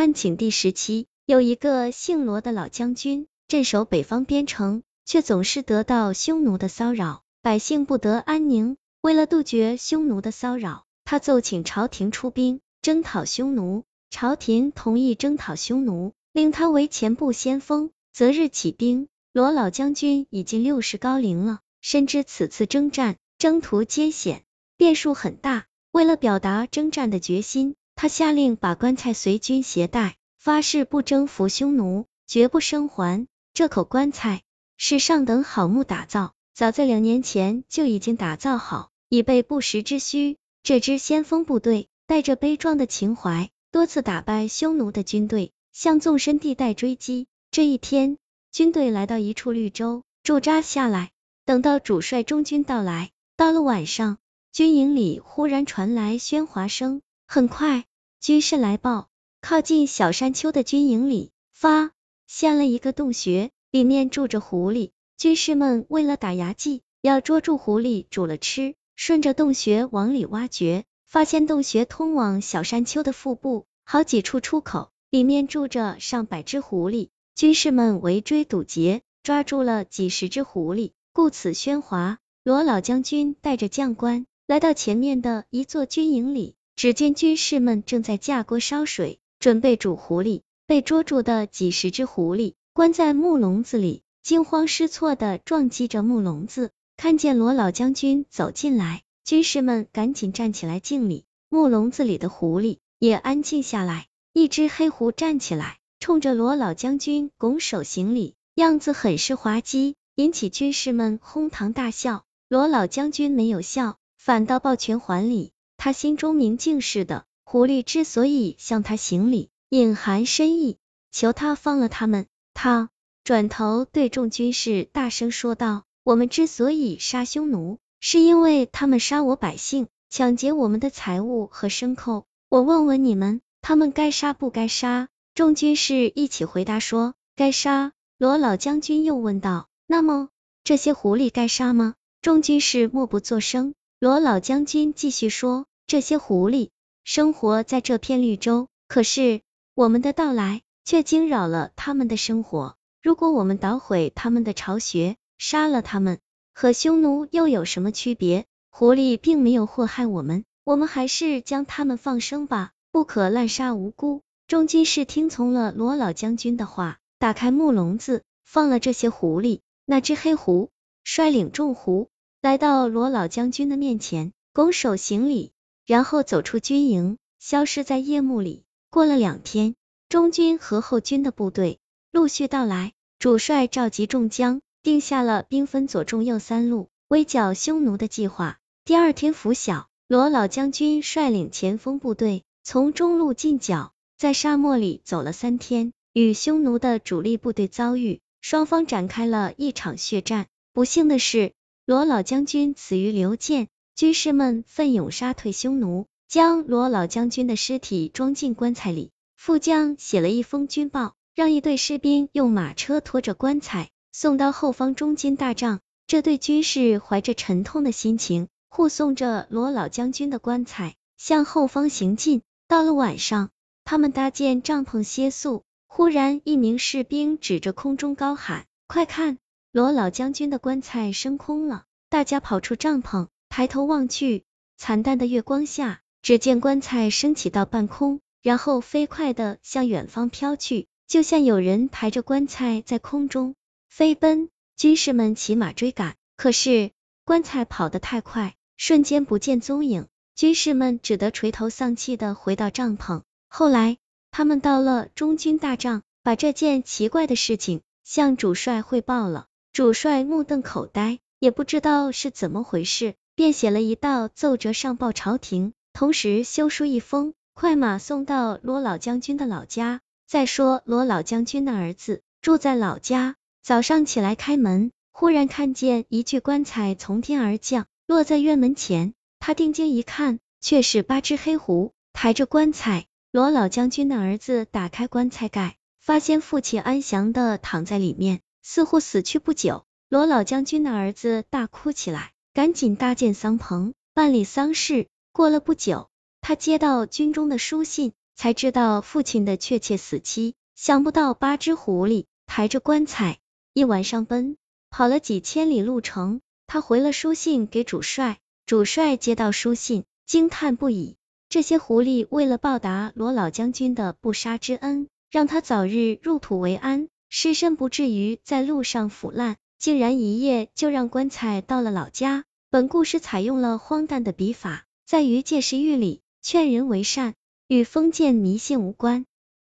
[0.00, 8.78] 汉景帝时期，有一个姓罗的老将军，镇守北方边城，却总是得到匈奴的骚扰，百姓不得安宁。
[9.02, 13.84] 为了杜绝匈奴的骚扰，他奏请朝廷出兵征讨匈奴。
[14.08, 19.06] 朝廷同意征讨匈奴，令他为前部先锋，择日起兵。
[19.34, 24.44] 罗老将军已经六十高龄了，深知此次征战征途艰险，
[24.78, 25.66] 变数很大。
[25.92, 33.28] 为了表达征战的决心，他下令把棺材随军携带，发誓不征服匈奴，绝不生还。
[33.52, 34.40] 这口棺材
[34.78, 40.38] 是上等好木打造，早在两年前就已经打造好，以备不时之需。
[40.62, 47.26] 这支先锋部队带着悲壮的情怀，多次打败匈奴的军队，向纵深地带追击。
[47.50, 48.16] 这一天。
[48.50, 51.10] 军队来到一处绿洲，驻扎下来，
[51.44, 53.10] 等到主帅中军到来。
[53.36, 54.16] 到了晚上，
[54.54, 57.02] 军营里忽然传来喧哗声。
[57.26, 57.84] 很快，
[58.20, 59.08] 军士来报，
[59.40, 61.92] 靠近小山丘的军营里发
[62.26, 64.90] 现了一个洞穴，里面住着狐狸。
[65.16, 68.74] 军士们为了打牙祭，要捉住狐狸煮了吃。
[68.94, 77.08] 顺着洞穴往里挖掘，发现洞穴通往小山丘的腹部好几处出口，里面住着上百只狐狸。
[77.34, 82.18] 军士们围追堵截，抓住了几十只狐狸，故此喧哗。
[82.44, 90.40] 罗老将军带着将官来到前面的一座军营里，只见军士们正在架锅烧水，准备煮狐狸。
[90.66, 96.70] 被捉住的几十只狐狸关在木笼子里，惊慌失措的撞击着木笼子。
[96.96, 101.26] 看见罗老将军走进来，军士们赶紧站起来敬礼。
[101.50, 105.76] 木笼子里的狐狸也安静下来，一只黑狐站起来。
[105.98, 112.24] 冲着罗老将军拱手行礼，样子很是滑稽，引起军士们哄堂大笑。
[112.48, 115.52] 罗老将军没有笑，反倒抱拳还礼。
[115.82, 120.76] 他心中明镜似的，狐狸之所以向他行礼，隐含深意，
[121.10, 122.26] 求他放了他们。
[122.52, 122.90] 他
[123.24, 132.26] 转头对众军士大声说道：“我们之所以杀匈奴，是因为他们杀我百姓，抢劫我们的财物和牲口。
[132.50, 140.28] 我问问你们，他们该杀不该杀？”众军士一起回答说：“该杀。”罗老将军又问道：“那么
[140.62, 143.72] 这些狐狸该杀吗？”众军士默不作声。
[143.98, 146.68] 罗老将军继续说：“这些狐狸
[147.02, 149.40] 生活在这片绿洲，可是
[149.74, 152.76] 我们的到来却惊扰了他们的生活。
[153.02, 156.20] 如果我们捣毁他们的巢穴，杀了他们，
[156.54, 158.46] 和匈奴又有什么区别？
[158.70, 169.58] 狐狸并没有祸害我们，我们还是将他们放生吧，不可滥杀无辜。”众军士听从了罗老将军的话，打开木笼子，放了这些狐狸。
[169.86, 170.70] 那只黑狐
[171.02, 175.50] 率领众狐来到罗老将军的面前，拱手行礼，
[175.90, 178.62] 然后走出军营，消失在夜幕里。
[178.90, 179.74] 过了两天，
[180.08, 181.80] 中军和后军的部队
[182.12, 188.60] 陆续到来，主帅召集众将，定下了兵分左、中、右三路围剿匈奴的计划。
[188.84, 193.92] 第二天拂晓，罗老将军率领前锋部队从中路进剿。
[194.16, 200.46] 在沙漠里走了三天，与匈奴的主力部队遭遇，双方展开了一场血战。
[200.72, 201.52] 不幸的是，
[201.84, 203.66] 罗老将军死于流箭，
[204.00, 209.10] 军士们奋勇杀退匈奴，将罗老将军的尸体装进棺材里。
[209.36, 215.80] 副将写了一封军报，让一队士兵用马车拖着棺材送到后方中军大帐。
[216.06, 222.40] 这队军士怀着沉痛的心情，护送着罗老将军的棺材向后方行进。
[222.68, 223.50] 到了晚上。
[223.84, 229.36] 他们搭建帐篷歇宿，忽然一名士兵指着空中高喊：“快看，
[229.72, 234.44] 罗老将军的棺材升空了！”大家跑出帐篷，抬头望去，
[234.76, 243.56] 惨淡的月光下，只见棺材升起到半空，然后飞快的向远方飘去，就像有人抬着棺材在空中
[243.88, 244.48] 飞奔。
[244.76, 246.92] 军士们骑马追赶，可是
[247.24, 250.06] 棺材跑得太快，瞬间不见踪影。
[250.36, 253.22] 军士们只得垂头丧气的回到帐篷。
[253.48, 253.98] 后来，
[254.30, 259.48] 他们到了中军大帐，把这件奇怪的事情向主帅汇报了。
[259.72, 270.02] 主帅目瞪口呆，也不知道是怎么回事，便写了一道奏折上报朝廷，同时修书一封，快马送到罗老将军的老家。
[270.26, 279.14] 再说，罗老将军的儿子住在老家，早上起来开门，忽然看见一具棺材从天而降，落在院门前。
[279.38, 283.06] 他定睛一看，却是八只黑狐抬着棺材。
[283.32, 289.86] 罗老将军的儿子打开棺材盖，发现父亲安详的躺在里面，似乎死去不久。
[290.10, 295.06] 罗老将军的儿子大哭起来，赶紧搭建丧棚，办理丧事。
[295.32, 296.08] 过了不久，
[296.40, 300.54] 他接到军中的书信，才知道父亲的确切死期。
[300.74, 303.38] 想不到八只狐狸抬着棺材，
[303.72, 304.56] 一晚上奔
[304.90, 306.40] 跑了几千里路程。
[306.66, 311.16] 他回了书信给主帅，主帅接到书信，惊叹不已。
[311.48, 322.44] 这些狐狸为了报答罗老将军的不杀之恩，让他早日入土为安，尸身不至于在路上腐烂，竟然一夜就让棺材到了老家。
[322.68, 327.32] 本故事采用了荒诞的笔法，在于借势喻理，劝人为善，
[327.66, 329.24] 与封建迷信无关。